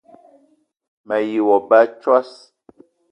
Me 1.07 1.17
yi 1.29 1.39
wa 1.47 1.57
ba 1.67 1.77
a 1.85 1.91
tsoss! 1.99 2.31